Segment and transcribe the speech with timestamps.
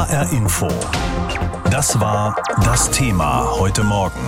[0.00, 0.66] HR Info.
[1.70, 4.18] Das war das Thema heute Morgen.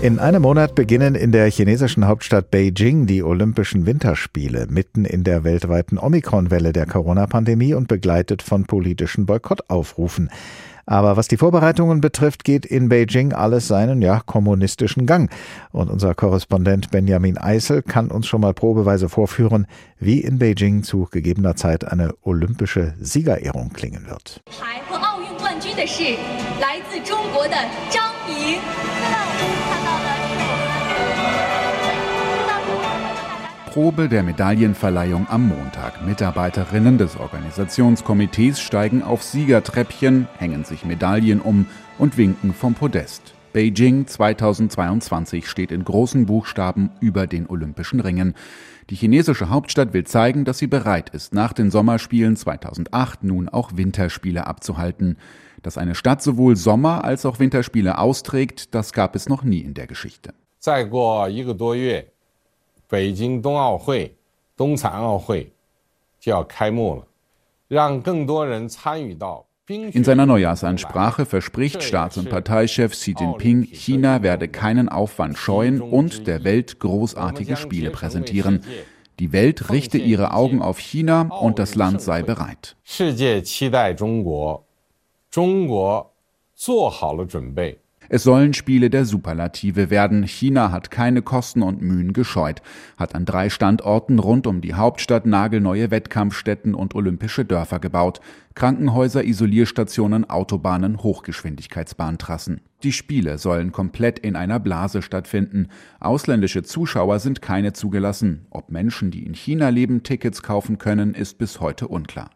[0.00, 5.44] In einem Monat beginnen in der chinesischen Hauptstadt Beijing die Olympischen Winterspiele, mitten in der
[5.44, 10.30] weltweiten Omikron-Welle der Corona-Pandemie und begleitet von politischen Boykottaufrufen.
[10.86, 15.30] Aber was die Vorbereitungen betrifft, geht in Beijing alles seinen, ja, kommunistischen Gang.
[15.72, 19.66] Und unser Korrespondent Benjamin Eisel kann uns schon mal probeweise vorführen,
[19.98, 24.42] wie in Beijing zu gegebener Zeit eine olympische Siegerehrung klingen wird.
[33.73, 36.05] Probe der Medaillenverleihung am Montag.
[36.05, 43.33] Mitarbeiterinnen des Organisationskomitees steigen auf Siegertreppchen, hängen sich Medaillen um und winken vom Podest.
[43.53, 48.33] Beijing 2022 steht in großen Buchstaben über den Olympischen Ringen.
[48.89, 53.71] Die chinesische Hauptstadt will zeigen, dass sie bereit ist, nach den Sommerspielen 2008 nun auch
[53.75, 55.17] Winterspiele abzuhalten.
[55.61, 59.73] Dass eine Stadt sowohl Sommer- als auch Winterspiele austrägt, das gab es noch nie in
[59.73, 60.33] der Geschichte.
[60.59, 62.05] 再过一个多月，
[62.87, 64.15] 北京冬奥会、
[64.55, 65.51] 冬残奥会
[66.19, 67.07] 就要开幕了，
[67.67, 69.45] 让更多人参与到。
[69.71, 76.43] In seiner Neujahrsansprache verspricht Staats- und Parteichef Xi Jinping, China werde keinen Aufwand scheuen und der
[76.43, 78.63] Welt großartige Spiele präsentieren.
[79.19, 82.75] Die Welt richte ihre Augen auf China und das Land sei bereit.
[82.83, 84.65] 世界期待中国，
[85.29, 86.11] 中国
[86.55, 87.77] 做好了准备。
[88.08, 90.24] Es sollen Spiele der Superlative werden.
[90.24, 92.62] China hat keine Kosten und Mühen gescheut,
[92.96, 98.20] hat an drei Standorten rund um die Hauptstadt nagelneue Wettkampfstätten und olympische Dörfer gebaut.
[98.54, 102.60] Krankenhäuser, Isolierstationen, Autobahnen, Hochgeschwindigkeitsbahntrassen.
[102.84, 105.68] Die Spiele sollen komplett in einer Blase stattfinden.
[105.98, 108.46] Ausländische Zuschauer sind keine zugelassen.
[108.50, 112.30] Ob Menschen, die in China leben, Tickets kaufen können, ist bis heute unklar.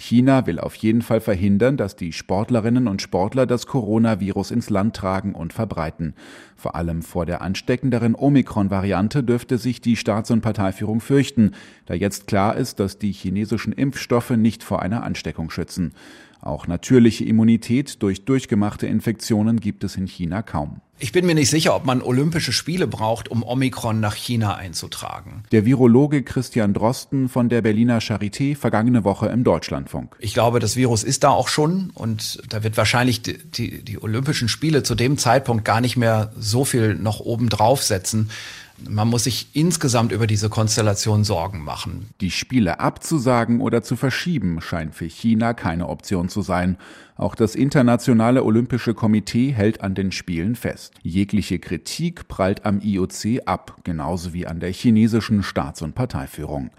[0.00, 4.94] China will auf jeden Fall verhindern, dass die Sportlerinnen und Sportler das Coronavirus ins Land
[4.94, 6.14] tragen und verbreiten.
[6.54, 11.50] Vor allem vor der ansteckenderen Omikron-Variante dürfte sich die Staats- und Parteiführung fürchten,
[11.86, 15.92] da jetzt klar ist, dass die chinesischen Impfstoffe nicht vor einer Ansteckung schützen.
[16.40, 20.80] Auch natürliche Immunität durch durchgemachte Infektionen gibt es in China kaum.
[21.00, 25.44] Ich bin mir nicht sicher, ob man Olympische Spiele braucht, um Omikron nach China einzutragen.
[25.52, 30.16] Der Virologe Christian Drosten von der Berliner Charité vergangene Woche im Deutschlandfunk.
[30.18, 34.02] Ich glaube, das Virus ist da auch schon und da wird wahrscheinlich die, die, die
[34.02, 38.30] Olympischen Spiele zu dem Zeitpunkt gar nicht mehr so viel noch oben draufsetzen.
[38.86, 42.10] Man muss sich insgesamt über diese Konstellation Sorgen machen.
[42.20, 46.76] Die Spiele abzusagen oder zu verschieben scheint für China keine Option zu sein.
[47.18, 50.94] Auch das Internationale Olympische Komitee hält an den Spielen fest.
[51.02, 56.70] Jegliche Kritik prallt am IOC ab, genauso wie an der chinesischen Staats- und Parteiführung.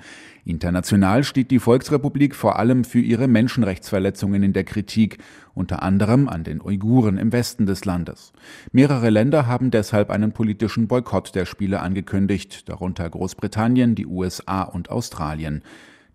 [0.45, 5.17] International steht die Volksrepublik vor allem für ihre Menschenrechtsverletzungen in der Kritik,
[5.55, 8.31] unter anderem an den Uiguren im Westen des Landes.
[8.71, 14.89] Mehrere Länder haben deshalb einen politischen Boykott der Spiele angekündigt, darunter Großbritannien, die USA und
[14.89, 15.63] Australien.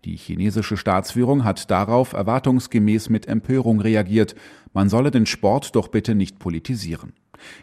[0.05, 4.35] Die chinesische Staatsführung hat darauf erwartungsgemäß mit Empörung reagiert,
[4.71, 7.13] man solle den Sport doch bitte nicht politisieren.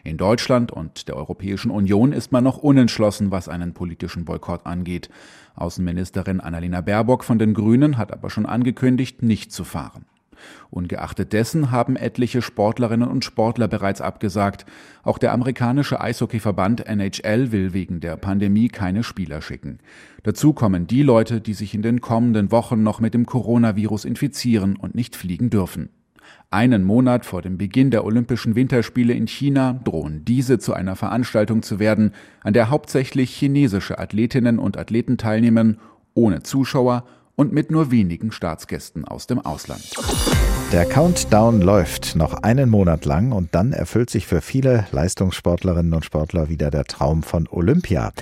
[0.03, 5.09] In Deutschland und der Europäischen Union ist man noch unentschlossen, was einen politischen Boykott angeht.
[5.55, 10.05] Außenministerin Annalena Baerbock von den Grünen hat aber schon angekündigt, nicht zu fahren.
[10.71, 14.67] Ungeachtet dessen haben etliche Sportlerinnen und Sportler bereits abgesagt.
[15.03, 19.79] Auch der amerikanische Eishockeyverband NHL will wegen der Pandemie keine Spieler schicken.
[20.23, 24.77] Dazu kommen die Leute, die sich in den kommenden Wochen noch mit dem Coronavirus infizieren
[24.77, 25.91] und nicht fliegen dürfen.
[26.51, 31.63] Einen Monat vor dem Beginn der Olympischen Winterspiele in China drohen diese zu einer Veranstaltung
[31.63, 35.79] zu werden, an der hauptsächlich chinesische Athletinnen und Athleten teilnehmen,
[36.15, 37.05] ohne Zuschauer
[37.37, 39.83] und mit nur wenigen Staatsgästen aus dem Ausland.
[40.73, 46.05] Der Countdown läuft noch einen Monat lang und dann erfüllt sich für viele Leistungssportlerinnen und
[46.05, 48.13] Sportler wieder der Traum von Olympia.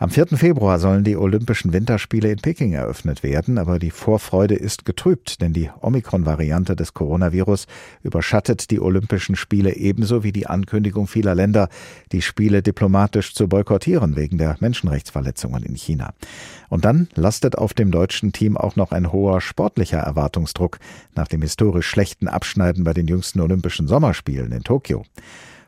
[0.00, 0.28] Am 4.
[0.38, 5.52] Februar sollen die Olympischen Winterspiele in Peking eröffnet werden, aber die Vorfreude ist getrübt, denn
[5.52, 7.66] die Omikron-Variante des Coronavirus
[8.04, 11.68] überschattet die Olympischen Spiele ebenso wie die Ankündigung vieler Länder,
[12.12, 16.14] die Spiele diplomatisch zu boykottieren wegen der Menschenrechtsverletzungen in China.
[16.68, 20.78] Und dann lastet auf dem deutschen Team auch noch ein hoher sportlicher Erwartungsdruck
[21.16, 25.02] nach dem historisch schlechten Abschneiden bei den jüngsten Olympischen Sommerspielen in Tokio.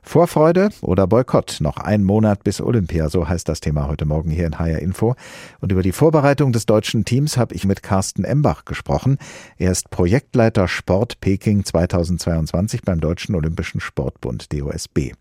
[0.03, 1.59] Vorfreude oder Boykott?
[1.61, 5.15] Noch ein Monat bis Olympia, so heißt das Thema heute Morgen hier in HR Info.
[5.61, 9.19] Und über die Vorbereitung des deutschen Teams habe ich mit Carsten Embach gesprochen.
[9.59, 15.13] Er ist Projektleiter Sport Peking 2022 beim Deutschen Olympischen Sportbund DOSB.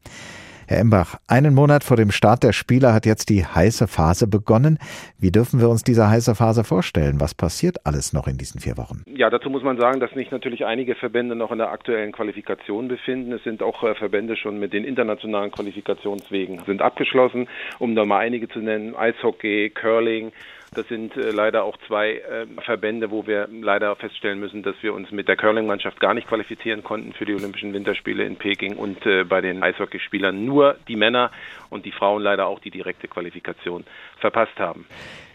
[0.69, 4.77] Herr Embach, einen Monat vor dem Start der Spiele hat jetzt die heiße Phase begonnen.
[5.17, 7.19] Wie dürfen wir uns diese heiße Phase vorstellen?
[7.19, 9.01] Was passiert alles noch in diesen vier Wochen?
[9.07, 12.87] Ja, dazu muss man sagen, dass sich natürlich einige Verbände noch in der aktuellen Qualifikation
[12.87, 13.31] befinden.
[13.31, 17.47] Es sind auch äh, Verbände schon mit den internationalen Qualifikationswegen sind abgeschlossen,
[17.79, 18.95] um da mal einige zu nennen.
[18.95, 20.31] Eishockey, Curling,
[20.73, 24.93] das sind äh, leider auch zwei äh, Verbände, wo wir leider feststellen müssen, dass wir
[24.93, 29.05] uns mit der Curling-Mannschaft gar nicht qualifizieren konnten für die Olympischen Winterspiele in Peking und
[29.05, 31.31] äh, bei den Eishockeyspielern nur die Männer
[31.69, 33.83] und die Frauen leider auch die direkte Qualifikation
[34.19, 34.85] verpasst haben.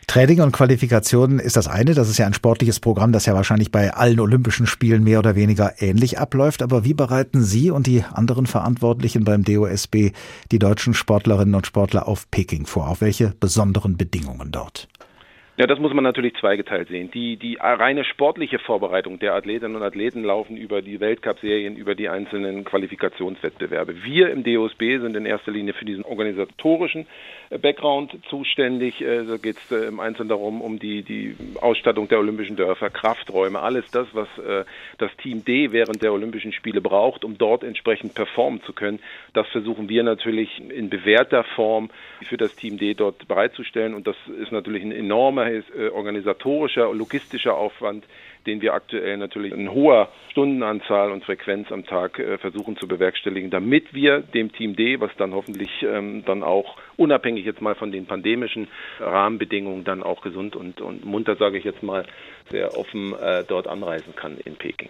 [0.06, 1.94] Training und Qualifikation ist das eine.
[1.94, 5.34] Das ist ja ein sportliches Programm, das ja wahrscheinlich bei allen Olympischen Spielen mehr oder
[5.34, 6.62] weniger ähnlich abläuft.
[6.62, 10.12] Aber wie bereiten Sie und die anderen Verantwortlichen beim DOSB
[10.52, 12.88] die deutschen Sportlerinnen und Sportler auf Peking vor?
[12.88, 14.88] Auf welche besonderen Bedingungen dort?
[15.56, 17.12] Ja, das muss man natürlich zweigeteilt sehen.
[17.12, 22.08] Die, die reine sportliche Vorbereitung der Athletinnen und Athleten laufen über die Weltcup-Serien, über die
[22.08, 24.02] einzelnen Qualifikationswettbewerbe.
[24.02, 27.06] Wir im DOSB sind in erster Linie für diesen organisatorischen
[27.50, 29.00] äh, Background zuständig.
[29.00, 32.90] Äh, da geht es äh, im Einzelnen darum, um die, die Ausstattung der Olympischen Dörfer,
[32.90, 34.28] Krafträume, alles das, was
[34.98, 38.98] das Team D während der Olympischen Spiele braucht, um dort entsprechend performen zu können.
[39.32, 41.90] Das versuchen wir natürlich in bewährter Form
[42.28, 43.94] für das Team D dort bereitzustellen.
[43.94, 48.06] Und das ist natürlich ein enormer äh, organisatorischer, logistischer Aufwand,
[48.46, 53.50] den wir aktuell natürlich in hoher Stundenanzahl und Frequenz am Tag äh, versuchen zu bewerkstelligen,
[53.50, 57.92] damit wir dem Team D, was dann hoffentlich ähm, dann auch unabhängig jetzt mal von
[57.92, 58.68] den pandemischen
[59.00, 62.04] Rahmenbedingungen dann auch gesund und, und munter, sage ich jetzt mal,
[62.50, 64.88] sehr offen äh, dort anreisen kann in Peking.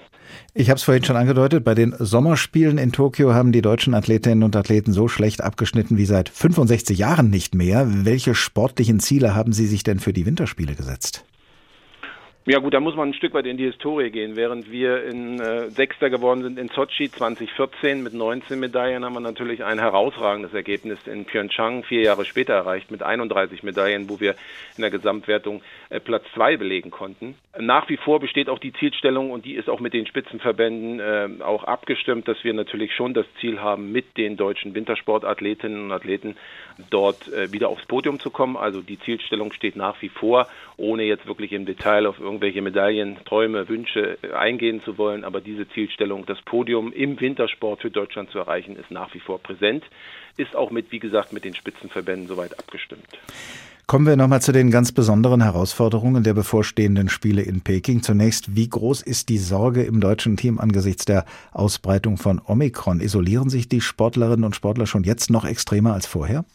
[0.55, 4.43] Ich habe es vorhin schon angedeutet, bei den Sommerspielen in Tokio haben die deutschen Athletinnen
[4.43, 7.87] und Athleten so schlecht abgeschnitten wie seit 65 Jahren nicht mehr.
[7.89, 11.25] Welche sportlichen Ziele haben Sie sich denn für die Winterspiele gesetzt?
[12.47, 14.37] Ja gut, da muss man ein Stück weit in die Historie gehen.
[14.37, 19.21] Während wir in äh, Sechster geworden sind in Sochi 2014 mit 19 Medaillen, haben wir
[19.21, 24.35] natürlich ein herausragendes Ergebnis in Pyeongchang vier Jahre später erreicht mit 31 Medaillen, wo wir
[24.77, 27.35] in der Gesamtwertung äh, Platz zwei belegen konnten.
[27.59, 31.43] Nach wie vor besteht auch die Zielstellung und die ist auch mit den Spitzenverbänden äh,
[31.43, 36.37] auch abgestimmt, dass wir natürlich schon das Ziel haben, mit den deutschen Wintersportathletinnen und Athleten
[36.91, 38.57] dort äh, wieder aufs Podium zu kommen.
[38.57, 43.17] Also die Zielstellung steht nach wie vor, ohne jetzt wirklich im Detail auf irgendwelche Medaillen,
[43.25, 45.25] Träume, Wünsche äh, eingehen zu wollen.
[45.25, 49.39] Aber diese Zielstellung, das Podium im Wintersport für Deutschland zu erreichen, ist nach wie vor
[49.39, 49.85] präsent,
[50.37, 53.07] ist auch mit, wie gesagt, mit den Spitzenverbänden soweit abgestimmt.
[53.87, 58.03] Kommen wir nochmal zu den ganz besonderen Herausforderungen der bevorstehenden Spiele in Peking.
[58.03, 63.01] Zunächst, wie groß ist die Sorge im deutschen Team angesichts der Ausbreitung von Omikron?
[63.01, 66.47] Isolieren sich die Sportlerinnen und Sportler schon jetzt noch extremer als vorher?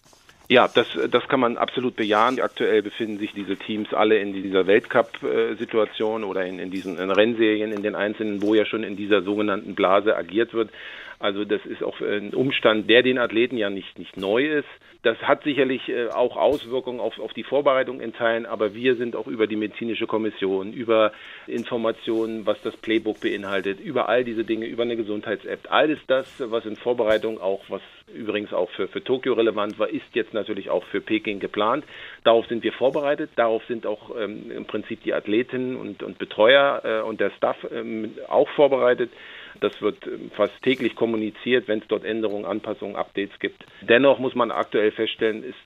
[0.51, 2.39] Ja, das, das kann man absolut bejahen.
[2.39, 7.71] Aktuell befinden sich diese Teams alle in dieser Weltcup-Situation oder in, in diesen in Rennserien,
[7.71, 10.71] in den einzelnen, wo ja schon in dieser sogenannten Blase agiert wird.
[11.19, 14.67] Also das ist auch ein Umstand, der den Athleten ja nicht, nicht neu ist.
[15.01, 19.15] Das hat sicherlich äh, auch Auswirkungen auf, auf die Vorbereitung in Teilen, aber wir sind
[19.15, 21.13] auch über die medizinische Kommission, über
[21.47, 26.65] Informationen, was das Playbook beinhaltet, über all diese Dinge, über eine Gesundheits-App, alles das, was
[26.65, 27.81] in Vorbereitung auch, was
[28.13, 31.85] übrigens auch für, für Tokio relevant war, ist jetzt natürlich auch für Peking geplant.
[32.25, 36.81] Darauf sind wir vorbereitet, darauf sind auch ähm, im Prinzip die Athleten und, und Betreuer
[36.83, 39.11] äh, und der Staff ähm, auch vorbereitet.
[39.59, 43.65] Das wird ähm, fast täglich kommuniziert, wenn es dort Änderungen, Anpassungen, Updates gibt.
[43.81, 45.57] Dennoch muss man aktuell feststellen, ist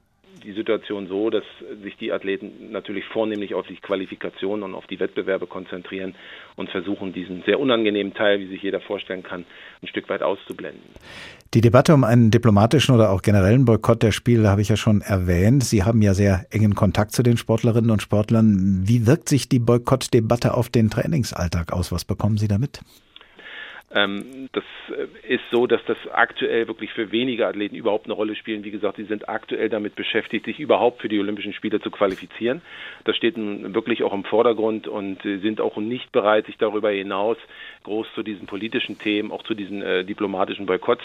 [0.44, 1.44] die Situation so, dass
[1.84, 6.16] sich die Athleten natürlich vornehmlich auf die Qualifikation und auf die Wettbewerbe konzentrieren
[6.56, 9.46] und versuchen, diesen sehr unangenehmen Teil, wie sich jeder vorstellen kann,
[9.82, 10.82] ein Stück weit auszublenden.
[11.54, 15.02] Die Debatte um einen diplomatischen oder auch generellen Boykott der Spiele habe ich ja schon
[15.02, 15.64] erwähnt.
[15.64, 18.82] Sie haben ja sehr engen Kontakt zu den Sportlerinnen und Sportlern.
[18.86, 21.92] Wie wirkt sich die Boykottdebatte auf den Trainingsalltag aus?
[21.92, 22.82] Was bekommen Sie damit?
[23.94, 28.36] Ähm, das äh, ist so, dass das aktuell wirklich für wenige Athleten überhaupt eine Rolle
[28.36, 28.64] spielen.
[28.64, 32.62] Wie gesagt, sie sind aktuell damit beschäftigt, sich überhaupt für die Olympischen Spiele zu qualifizieren.
[33.04, 37.38] Das steht wirklich auch im Vordergrund und sind auch nicht bereit, sich darüber hinaus
[37.84, 41.04] groß zu diesen politischen Themen, auch zu diesen äh, diplomatischen Boykotts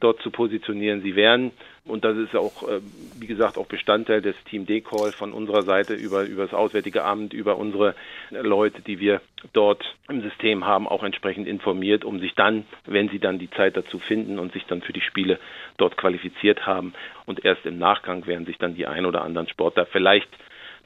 [0.00, 1.02] dort zu positionieren.
[1.02, 1.52] Sie werden,
[1.84, 2.80] und das ist auch, äh,
[3.18, 7.32] wie gesagt, auch Bestandteil des Team D-Call von unserer Seite über, über das Auswärtige Amt,
[7.32, 7.94] über unsere
[8.30, 9.20] Leute, die wir
[9.52, 13.76] dort im System haben, auch entsprechend informiert, um sich dann, wenn sie dann die Zeit
[13.76, 15.38] dazu finden und sich dann für die Spiele
[15.78, 16.92] dort qualifiziert haben
[17.24, 20.28] und erst im Nachgang werden sich dann die ein oder anderen Sportler vielleicht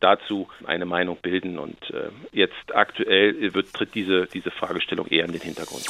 [0.01, 1.59] dazu eine Meinung bilden.
[1.59, 5.87] Und äh, jetzt aktuell wird, tritt diese, diese Fragestellung eher in den Hintergrund.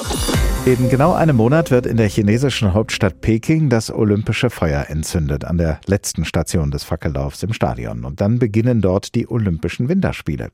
[0.67, 5.57] In genau einem Monat wird in der chinesischen Hauptstadt Peking das olympische Feuer entzündet, an
[5.57, 8.05] der letzten Station des Fackellaufs im Stadion.
[8.05, 10.50] Und dann beginnen dort die Olympischen Winterspiele.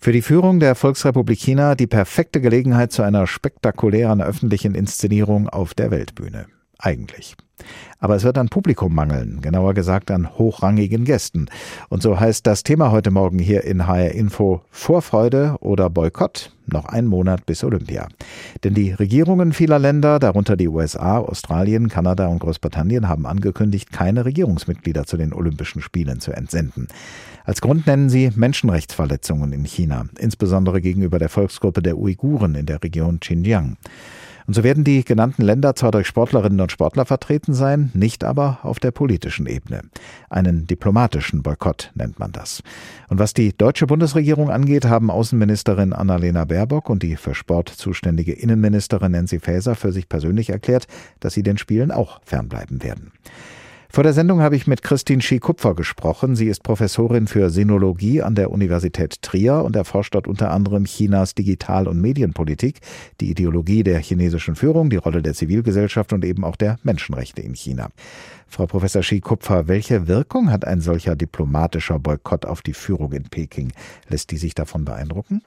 [0.00, 5.74] Für die Führung der Volksrepublik China die perfekte Gelegenheit zu einer spektakulären öffentlichen Inszenierung auf
[5.74, 6.46] der Weltbühne.
[6.80, 7.36] Eigentlich.
[7.98, 11.46] Aber es wird an Publikum mangeln, genauer gesagt an hochrangigen Gästen.
[11.90, 16.52] Und so heißt das Thema heute Morgen hier in HR Info Vorfreude oder Boykott.
[16.66, 18.08] Noch ein Monat bis Olympia.
[18.64, 24.24] Denn die Regierungen vieler Länder, darunter die USA, Australien, Kanada und Großbritannien, haben angekündigt, keine
[24.24, 26.86] Regierungsmitglieder zu den Olympischen Spielen zu entsenden.
[27.44, 32.82] Als Grund nennen sie Menschenrechtsverletzungen in China, insbesondere gegenüber der Volksgruppe der Uiguren in der
[32.82, 33.76] Region Xinjiang.
[34.46, 38.58] Und so werden die genannten Länder zwar durch Sportlerinnen und Sportler vertreten sein, nicht aber
[38.62, 39.82] auf der politischen Ebene.
[40.28, 42.62] Einen diplomatischen Boykott nennt man das.
[43.08, 48.32] Und was die deutsche Bundesregierung angeht, haben Außenministerin Annalena Baerbock und die für Sport zuständige
[48.32, 50.86] Innenministerin Nancy Faeser für sich persönlich erklärt,
[51.20, 53.12] dass sie den Spielen auch fernbleiben werden.
[53.92, 56.36] Vor der Sendung habe ich mit Christine Schie-Kupfer gesprochen.
[56.36, 61.34] Sie ist Professorin für Sinologie an der Universität Trier und erforscht dort unter anderem Chinas
[61.34, 62.78] Digital- und Medienpolitik,
[63.20, 67.56] die Ideologie der chinesischen Führung, die Rolle der Zivilgesellschaft und eben auch der Menschenrechte in
[67.56, 67.88] China.
[68.46, 73.72] Frau Professor Schie-Kupfer, welche Wirkung hat ein solcher diplomatischer Boykott auf die Führung in Peking?
[74.08, 75.42] Lässt die sich davon beeindrucken?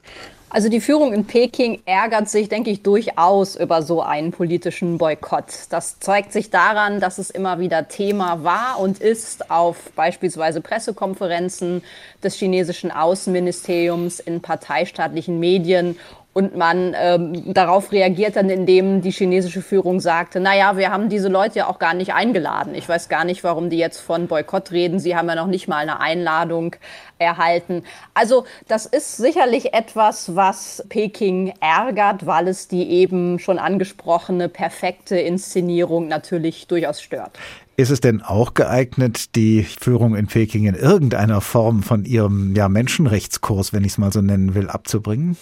[0.54, 5.46] Also die Führung in Peking ärgert sich, denke ich, durchaus über so einen politischen Boykott.
[5.70, 11.82] Das zeigt sich daran, dass es immer wieder Thema war und ist auf beispielsweise Pressekonferenzen
[12.22, 15.98] des chinesischen Außenministeriums in parteistaatlichen Medien
[16.34, 21.28] und man ähm, darauf reagiert dann, indem die chinesische Führung sagte, naja, wir haben diese
[21.28, 22.74] Leute ja auch gar nicht eingeladen.
[22.74, 24.98] Ich weiß gar nicht, warum die jetzt von Boykott reden.
[24.98, 26.74] Sie haben ja noch nicht mal eine Einladung
[27.18, 27.84] erhalten.
[28.14, 35.16] Also das ist sicherlich etwas, was Peking ärgert, weil es die eben schon angesprochene perfekte
[35.16, 37.38] Inszenierung natürlich durchaus stört.
[37.76, 42.68] Ist es denn auch geeignet, die Führung in Peking in irgendeiner Form von ihrem ja,
[42.68, 45.36] Menschenrechtskurs, wenn ich es mal so nennen will, abzubringen?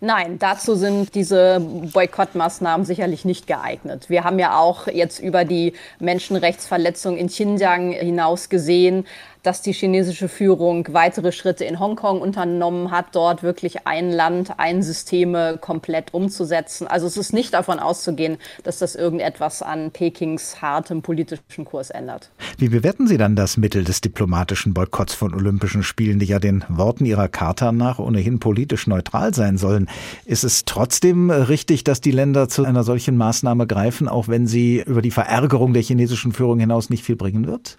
[0.00, 4.10] Nein, dazu sind diese Boykottmaßnahmen sicherlich nicht geeignet.
[4.10, 9.06] Wir haben ja auch jetzt über die Menschenrechtsverletzung in Xinjiang hinaus gesehen,
[9.44, 14.82] dass die chinesische Führung weitere Schritte in Hongkong unternommen hat, dort wirklich ein Land, ein
[14.82, 16.86] Systeme komplett umzusetzen.
[16.86, 22.30] Also es ist nicht davon auszugehen, dass das irgendetwas an Pekings hartem politischen Kurs ändert.
[22.56, 26.64] Wie bewerten Sie dann das Mittel des diplomatischen Boykotts von Olympischen Spielen, die ja den
[26.68, 29.90] Worten Ihrer Charta nach ohnehin politisch neutral sein sollen?
[30.24, 34.82] Ist es trotzdem richtig, dass die Länder zu einer solchen Maßnahme greifen, auch wenn sie
[34.86, 37.76] über die Verärgerung der chinesischen Führung hinaus nicht viel bringen wird?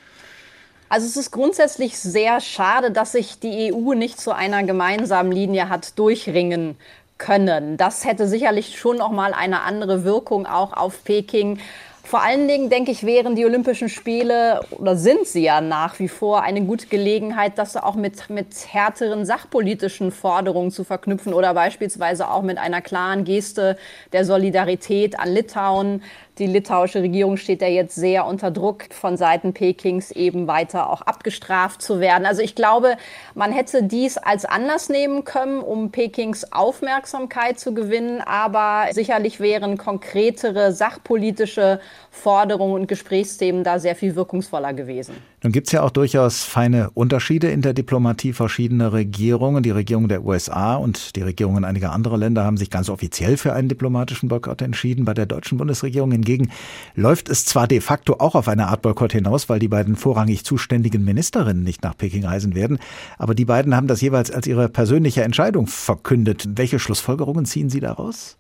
[0.95, 5.67] Also es ist grundsätzlich sehr schade, dass sich die EU nicht zu einer gemeinsamen Linie
[5.67, 6.77] hat durchringen
[7.17, 7.75] können.
[7.75, 11.59] Das hätte sicherlich schon noch mal eine andere Wirkung auch auf Peking.
[12.05, 16.07] Vor allen Dingen, denke ich, wären die Olympischen Spiele oder sind sie ja nach wie
[16.07, 22.29] vor eine gute Gelegenheit, das auch mit, mit härteren sachpolitischen Forderungen zu verknüpfen oder beispielsweise
[22.29, 23.75] auch mit einer klaren Geste
[24.13, 26.03] der Solidarität an Litauen,
[26.37, 31.01] die litauische Regierung steht ja jetzt sehr unter Druck von Seiten Pekings eben weiter auch
[31.01, 32.25] abgestraft zu werden.
[32.25, 32.97] Also ich glaube,
[33.33, 38.21] man hätte dies als Anlass nehmen können, um Pekings Aufmerksamkeit zu gewinnen.
[38.21, 41.79] Aber sicherlich wären konkretere sachpolitische
[42.11, 45.15] Forderungen und Gesprächsthemen da sehr viel wirkungsvoller gewesen.
[45.45, 49.61] Nun gibt es ja auch durchaus feine Unterschiede in der Diplomatie verschiedener Regierungen.
[49.61, 53.53] Die Regierung der USA und die Regierungen einiger anderer Länder haben sich ganz offiziell für
[53.53, 55.05] einen diplomatischen Boykott entschieden.
[55.05, 56.49] Bei der deutschen Bundesregierung hingegen
[56.95, 60.43] läuft es zwar de facto auch auf eine Art Boykott hinaus, weil die beiden vorrangig
[60.45, 62.79] zuständigen Ministerinnen nicht nach Peking reisen werden,
[63.19, 66.49] aber die beiden haben das jeweils als ihre persönliche Entscheidung verkündet.
[66.55, 68.35] Welche Schlussfolgerungen ziehen Sie daraus?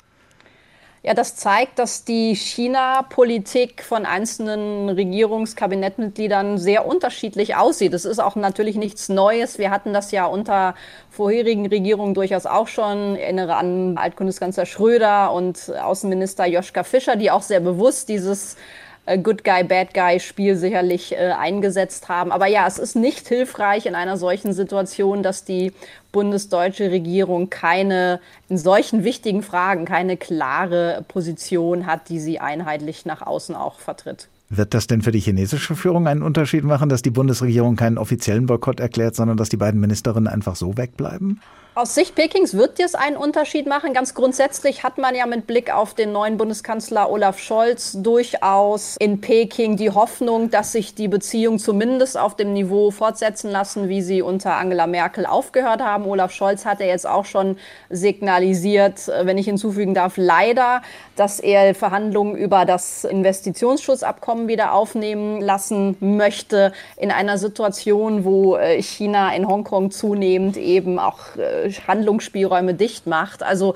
[1.07, 7.93] Ja, das zeigt, dass die China-Politik von einzelnen Regierungskabinettmitgliedern sehr unterschiedlich aussieht.
[7.93, 9.59] Das ist auch natürlich nichts Neues.
[9.59, 10.73] Wir hatten das ja unter
[11.11, 13.17] vorherigen Regierungen durchaus auch schon.
[13.17, 18.57] Ich erinnere an Altbundeskanzler Schröder und Außenminister Joschka Fischer, die auch sehr bewusst dieses
[19.05, 22.31] Good Guy, Bad Guy Spiel sicherlich äh, eingesetzt haben.
[22.31, 25.73] Aber ja, es ist nicht hilfreich in einer solchen Situation, dass die
[26.11, 28.19] bundesdeutsche Regierung keine,
[28.49, 34.27] in solchen wichtigen Fragen, keine klare Position hat, die sie einheitlich nach außen auch vertritt.
[34.49, 38.45] Wird das denn für die chinesische Führung einen Unterschied machen, dass die Bundesregierung keinen offiziellen
[38.45, 41.41] Boykott erklärt, sondern dass die beiden Ministerinnen einfach so wegbleiben?
[41.77, 43.93] Aus Sicht Pekings wird das einen Unterschied machen.
[43.93, 49.19] Ganz grundsätzlich hat man ja mit Blick auf den neuen Bundeskanzler Olaf Scholz durchaus in
[49.19, 54.21] Peking die Hoffnung, dass sich die Beziehungen zumindest auf dem Niveau fortsetzen lassen, wie sie
[54.21, 56.05] unter Angela Merkel aufgehört haben.
[56.05, 57.57] Olaf Scholz hat ja jetzt auch schon
[57.89, 60.81] signalisiert, äh, wenn ich hinzufügen darf, leider,
[61.17, 68.81] dass er Verhandlungen über das Investitionsschutzabkommen wieder aufnehmen lassen möchte in einer Situation, wo äh,
[68.81, 73.43] China in Hongkong zunehmend eben auch äh, Handlungsspielräume dicht macht.
[73.43, 73.75] Also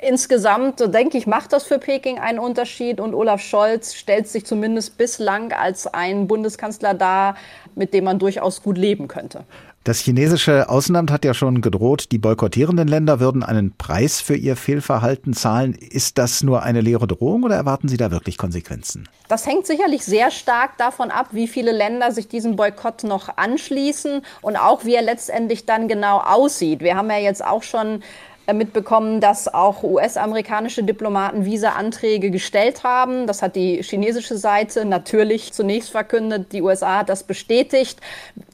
[0.00, 4.96] Insgesamt, denke ich, macht das für Peking einen Unterschied und Olaf Scholz stellt sich zumindest
[4.96, 7.34] bislang als ein Bundeskanzler dar,
[7.74, 9.42] mit dem man durchaus gut leben könnte.
[9.88, 14.54] Das chinesische Außenamt hat ja schon gedroht, die boykottierenden Länder würden einen Preis für ihr
[14.54, 15.72] Fehlverhalten zahlen.
[15.72, 19.08] Ist das nur eine leere Drohung oder erwarten Sie da wirklich Konsequenzen?
[19.28, 24.20] Das hängt sicherlich sehr stark davon ab, wie viele Länder sich diesem Boykott noch anschließen
[24.42, 26.80] und auch wie er letztendlich dann genau aussieht.
[26.80, 28.02] Wir haben ja jetzt auch schon
[28.48, 33.26] äh, mitbekommen, dass auch US-amerikanische Diplomaten Visa-Anträge gestellt haben.
[33.26, 36.52] Das hat die chinesische Seite natürlich zunächst verkündet.
[36.52, 38.00] Die USA hat das bestätigt.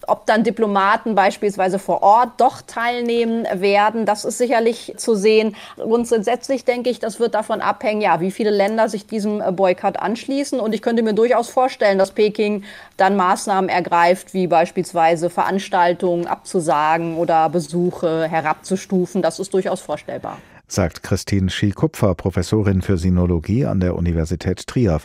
[0.07, 5.57] Ob dann Diplomaten beispielsweise vor Ort doch teilnehmen werden, das ist sicherlich zu sehen.
[5.77, 10.61] Grundsätzlich denke ich, das wird davon abhängen, ja, wie viele Länder sich diesem Boykott anschließen.
[10.61, 12.65] Und ich könnte mir durchaus vorstellen, dass Peking
[12.97, 19.23] dann Maßnahmen ergreift, wie beispielsweise Veranstaltungen abzusagen oder Besuche herabzustufen.
[19.23, 20.39] Das ist durchaus vorstellbar.
[20.67, 25.01] Sagt Christine Schiel-Kupfer, Professorin für Sinologie an der Universität Trier.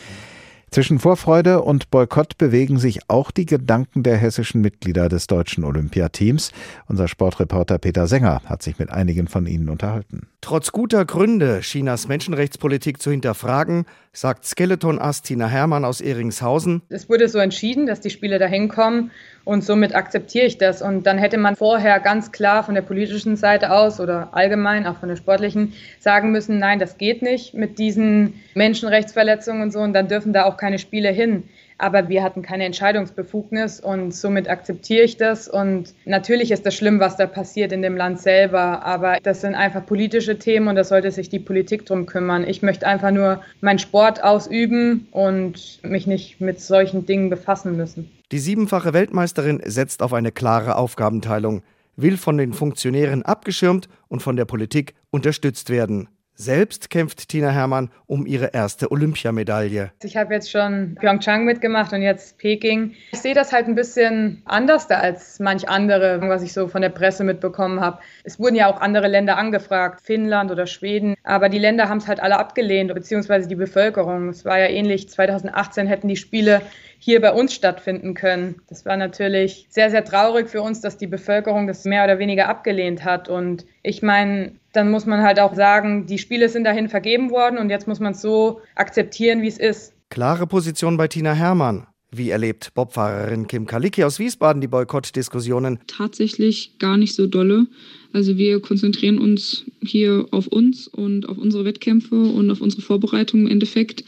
[0.70, 6.52] Zwischen Vorfreude und Boykott bewegen sich auch die Gedanken der hessischen Mitglieder des deutschen Olympiateams.
[6.86, 10.28] Unser Sportreporter Peter Sänger hat sich mit einigen von ihnen unterhalten.
[10.40, 16.82] Trotz guter Gründe, Chinas Menschenrechtspolitik zu hinterfragen, sagt Skeleton-Ass Tina Hermann aus Eringshausen.
[16.88, 19.12] Es wurde so entschieden, dass die Spiele dahin kommen
[19.44, 20.82] und somit akzeptiere ich das.
[20.82, 24.98] Und dann hätte man vorher ganz klar von der politischen Seite aus oder allgemein auch
[24.98, 29.92] von der sportlichen sagen müssen, nein, das geht nicht mit diesen Menschenrechtsverletzungen und so und
[29.92, 31.44] dann dürfen da auch keine Spiele hin
[31.80, 35.48] aber wir hatten keine Entscheidungsbefugnis und somit akzeptiere ich das.
[35.48, 39.54] Und natürlich ist das schlimm, was da passiert in dem Land selber, aber das sind
[39.54, 42.46] einfach politische Themen und da sollte sich die Politik drum kümmern.
[42.46, 48.10] Ich möchte einfach nur meinen Sport ausüben und mich nicht mit solchen Dingen befassen müssen.
[48.32, 51.62] Die siebenfache Weltmeisterin setzt auf eine klare Aufgabenteilung,
[51.96, 56.08] will von den Funktionären abgeschirmt und von der Politik unterstützt werden.
[56.34, 59.92] Selbst kämpft Tina Hermann um ihre erste Olympiamedaille.
[60.02, 62.94] Ich habe jetzt schon Pyeongchang mitgemacht und jetzt Peking.
[63.12, 66.80] Ich sehe das halt ein bisschen anders da als manch andere, was ich so von
[66.80, 68.00] der Presse mitbekommen habe.
[68.24, 72.08] Es wurden ja auch andere Länder angefragt, Finnland oder Schweden, aber die Länder haben es
[72.08, 74.30] halt alle abgelehnt, beziehungsweise die Bevölkerung.
[74.30, 76.62] Es war ja ähnlich, 2018 hätten die Spiele
[76.98, 78.62] hier bei uns stattfinden können.
[78.68, 82.48] Das war natürlich sehr, sehr traurig für uns, dass die Bevölkerung das mehr oder weniger
[82.48, 83.28] abgelehnt hat.
[83.28, 87.58] Und ich meine, dann muss man halt auch sagen, die Spiele sind dahin vergeben worden
[87.58, 89.94] und jetzt muss man es so akzeptieren, wie es ist.
[90.10, 91.86] Klare Position bei Tina Hermann.
[92.12, 95.78] Wie erlebt Bobfahrerin Kim Kalicki aus Wiesbaden die Boykottdiskussionen?
[95.86, 97.66] Tatsächlich gar nicht so dolle.
[98.12, 103.46] Also wir konzentrieren uns hier auf uns und auf unsere Wettkämpfe und auf unsere Vorbereitungen
[103.46, 104.02] im Endeffekt.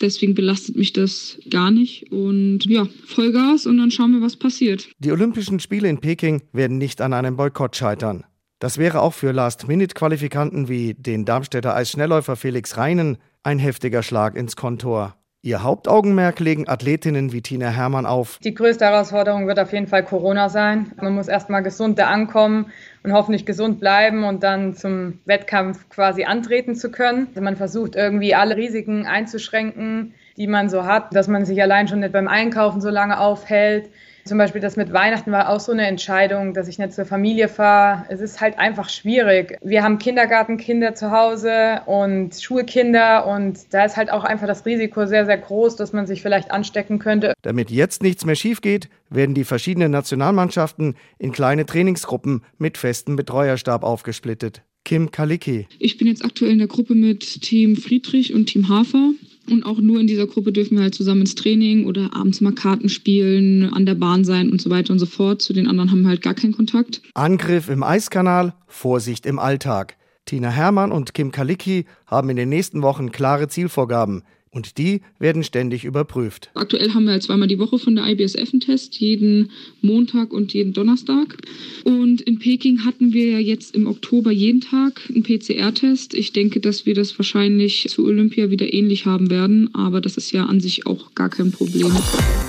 [0.00, 2.10] Deswegen belastet mich das gar nicht.
[2.10, 4.88] Und ja, Vollgas und dann schauen wir, was passiert.
[4.98, 8.24] Die Olympischen Spiele in Peking werden nicht an einem Boykott scheitern.
[8.62, 14.54] Das wäre auch für Last-Minute-Qualifikanten wie den Darmstädter Eisschnellläufer Felix Reinen ein heftiger Schlag ins
[14.54, 15.16] Kontor.
[15.42, 18.38] Ihr Hauptaugenmerk legen Athletinnen wie Tina Hermann auf.
[18.44, 20.92] Die größte Herausforderung wird auf jeden Fall Corona sein.
[21.00, 22.66] Man muss erstmal gesund da ankommen
[23.02, 27.26] und hoffentlich gesund bleiben und dann zum Wettkampf quasi antreten zu können.
[27.30, 31.88] Also man versucht irgendwie alle Risiken einzuschränken, die man so hat, dass man sich allein
[31.88, 33.90] schon nicht beim Einkaufen so lange aufhält.
[34.24, 37.48] Zum Beispiel das mit Weihnachten war auch so eine Entscheidung, dass ich nicht zur Familie
[37.48, 38.04] fahre.
[38.08, 39.58] Es ist halt einfach schwierig.
[39.62, 45.06] Wir haben Kindergartenkinder zu Hause und Schulkinder und da ist halt auch einfach das Risiko
[45.06, 47.34] sehr, sehr groß, dass man sich vielleicht anstecken könnte.
[47.42, 53.16] Damit jetzt nichts mehr schief geht, werden die verschiedenen Nationalmannschaften in kleine Trainingsgruppen mit festem
[53.16, 54.62] Betreuerstab aufgesplittet.
[54.84, 55.66] Kim Kalicki.
[55.78, 59.12] Ich bin jetzt aktuell in der Gruppe mit Team Friedrich und Team Hafer.
[59.50, 62.52] Und auch nur in dieser Gruppe dürfen wir halt zusammen ins Training oder abends mal
[62.52, 65.42] Karten spielen, an der Bahn sein und so weiter und so fort.
[65.42, 67.02] Zu den anderen haben wir halt gar keinen Kontakt.
[67.14, 69.96] Angriff im Eiskanal, Vorsicht im Alltag.
[70.24, 74.22] Tina Hermann und Kim Kalicki haben in den nächsten Wochen klare Zielvorgaben.
[74.54, 76.50] Und die werden ständig überprüft.
[76.54, 80.74] Aktuell haben wir zweimal die Woche von der IBSF einen Test, jeden Montag und jeden
[80.74, 81.38] Donnerstag.
[81.84, 86.12] Und in Peking hatten wir ja jetzt im Oktober jeden Tag einen PCR-Test.
[86.12, 90.32] Ich denke, dass wir das wahrscheinlich zu Olympia wieder ähnlich haben werden, aber das ist
[90.32, 91.90] ja an sich auch gar kein Problem.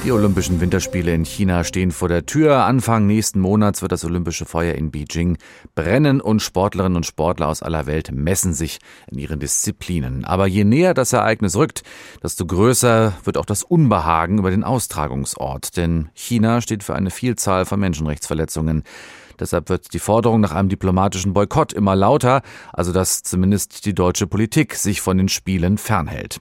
[0.03, 2.65] Die Olympischen Winterspiele in China stehen vor der Tür.
[2.65, 5.37] Anfang nächsten Monats wird das Olympische Feuer in Beijing
[5.73, 10.25] brennen und Sportlerinnen und Sportler aus aller Welt messen sich in ihren Disziplinen.
[10.25, 11.83] Aber je näher das Ereignis rückt,
[12.21, 15.77] desto größer wird auch das Unbehagen über den Austragungsort.
[15.77, 18.83] Denn China steht für eine Vielzahl von Menschenrechtsverletzungen.
[19.39, 24.27] Deshalb wird die Forderung nach einem diplomatischen Boykott immer lauter, also dass zumindest die deutsche
[24.27, 26.39] Politik sich von den Spielen fernhält.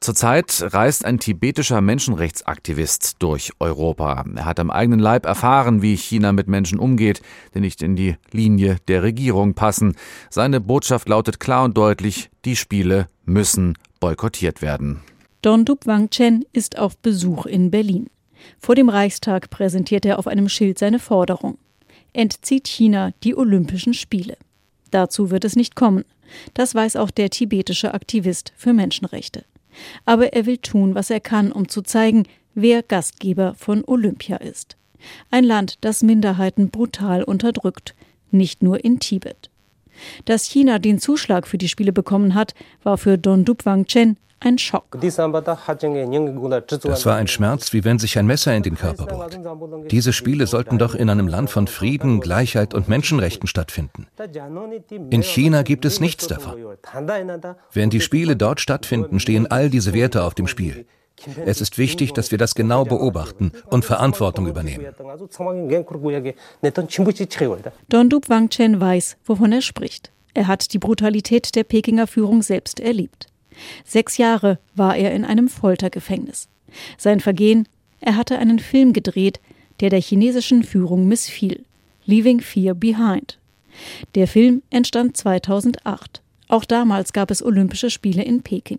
[0.00, 4.24] Zurzeit reist ein tibetischer Menschenrechtsaktivist durch Europa.
[4.36, 7.20] Er hat am eigenen Leib erfahren, wie China mit Menschen umgeht,
[7.54, 9.96] die nicht in die Linie der Regierung passen.
[10.30, 15.00] Seine Botschaft lautet klar und deutlich, die Spiele müssen boykottiert werden.
[15.42, 18.10] Dondup Wangchen ist auf Besuch in Berlin.
[18.58, 21.58] Vor dem Reichstag präsentiert er auf einem Schild seine Forderung.
[22.12, 24.36] Entzieht China die Olympischen Spiele.
[24.90, 26.04] Dazu wird es nicht kommen.
[26.54, 29.44] Das weiß auch der tibetische Aktivist für Menschenrechte.
[30.04, 34.76] Aber er will tun, was er kann, um zu zeigen, wer Gastgeber von Olympia ist.
[35.30, 37.94] Ein Land, das Minderheiten brutal unterdrückt,
[38.30, 39.50] nicht nur in Tibet.
[40.24, 44.58] Dass China den Zuschlag für die Spiele bekommen hat, war für Don Dupwang Chen ein
[44.58, 44.98] Schock.
[45.00, 49.38] Das war ein Schmerz, wie wenn sich ein Messer in den Körper bohrt.
[49.90, 54.06] Diese Spiele sollten doch in einem Land von Frieden, Gleichheit und Menschenrechten stattfinden.
[55.10, 56.54] In China gibt es nichts davon.
[57.72, 60.86] Während die Spiele dort stattfinden, stehen all diese Werte auf dem Spiel.
[61.44, 64.86] Es ist wichtig, dass wir das genau beobachten und Verantwortung übernehmen.
[67.88, 70.10] Don Dup Wang Chen weiß, wovon er spricht.
[70.34, 73.26] Er hat die Brutalität der Pekinger Führung selbst erlebt.
[73.84, 76.48] Sechs Jahre war er in einem Foltergefängnis.
[76.96, 77.66] Sein Vergehen,
[78.00, 79.40] er hatte einen Film gedreht,
[79.80, 81.64] der der chinesischen Führung missfiel.
[82.04, 83.38] Leaving Fear Behind.
[84.14, 86.22] Der Film entstand 2008.
[86.48, 88.78] Auch damals gab es Olympische Spiele in Peking.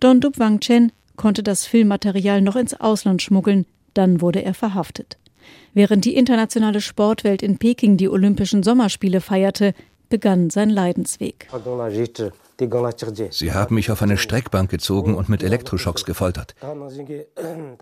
[0.00, 5.18] Don Dup Wang Chen konnte das Filmmaterial noch ins Ausland schmuggeln, dann wurde er verhaftet.
[5.74, 9.74] Während die internationale Sportwelt in Peking die Olympischen Sommerspiele feierte,
[10.08, 11.48] begann sein Leidensweg.
[13.30, 16.54] Sie haben mich auf eine Streckbank gezogen und mit Elektroschocks gefoltert.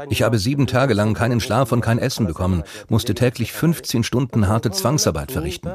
[0.09, 4.49] Ich habe sieben Tage lang keinen Schlaf und kein Essen bekommen, musste täglich 15 Stunden
[4.49, 5.75] harte Zwangsarbeit verrichten.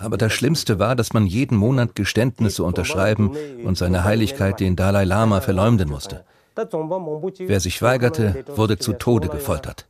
[0.00, 3.32] Aber das Schlimmste war, dass man jeden Monat Geständnisse unterschreiben
[3.64, 6.24] und seine Heiligkeit den Dalai Lama verleumden musste.
[6.56, 9.86] Wer sich weigerte, wurde zu Tode gefoltert.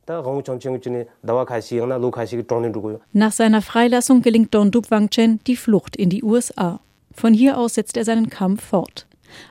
[3.13, 6.81] Nach seiner Freilassung gelingt Don Dup Wangchen die Flucht in die USA.
[7.13, 9.07] Von hier aus setzt er seinen Kampf fort.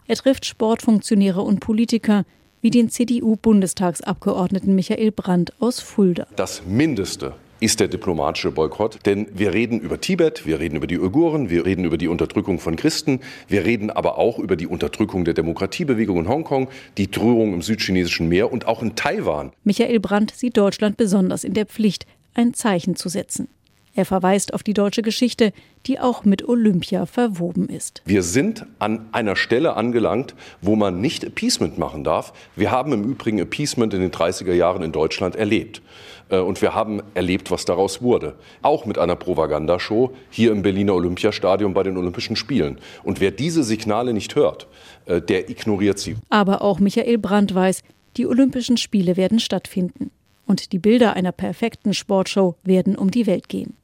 [0.07, 2.25] Er trifft Sportfunktionäre und Politiker,
[2.61, 6.27] wie den CDU-Bundestagsabgeordneten Michael Brandt aus Fulda.
[6.37, 7.33] Das Mindeste,
[7.67, 9.01] ist der diplomatische Boykott.
[9.07, 12.61] Denn wir reden über Tibet, wir reden über die Uiguren, wir reden über die Unterdrückung
[12.61, 17.55] von Christen, wir reden aber auch über die Unterdrückung der Demokratiebewegung in Hongkong, die Drohung
[17.55, 19.51] im südchinesischen Meer und auch in Taiwan.
[19.65, 23.49] Michael Brandt sieht Deutschland besonders in der Pflicht, ein Zeichen zu setzen.
[23.97, 25.55] Er verweist auf die deutsche Geschichte,
[25.87, 28.03] die auch mit Olympia verwoben ist.
[28.05, 32.35] Wir sind an einer Stelle angelangt, wo man nicht Appeasement machen darf.
[32.57, 35.81] Wir haben im Übrigen Appeasement in den 30er Jahren in Deutschland erlebt.
[36.29, 38.35] Äh, und wir haben erlebt, was daraus wurde.
[38.61, 42.77] Auch mit einer Propagandashow hier im Berliner Olympiastadion bei den Olympischen Spielen.
[43.03, 44.67] Und wer diese Signale nicht hört,
[45.07, 46.17] äh, der ignoriert sie.
[46.29, 47.83] Aber auch Michael Brandt weiß,
[48.19, 50.11] die Olympischen Spiele werden stattfinden.
[50.45, 53.75] Und die Bilder einer perfekten Sportshow werden um die Welt gehen.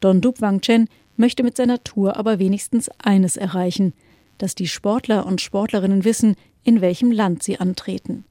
[0.00, 3.92] Don Dup Wang Chen möchte mit seiner Tour aber wenigstens eines erreichen,
[4.38, 8.24] dass die Sportler und Sportlerinnen wissen, in welchem Land sie antreten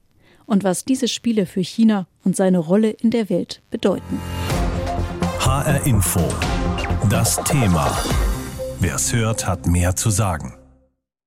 [0.46, 4.18] und was diese Spiele für China und seine Rolle in der Welt bedeuten.
[5.40, 6.20] HR Info.
[7.10, 7.96] Das Thema.
[8.80, 10.57] Wer es hört, hat mehr zu sagen.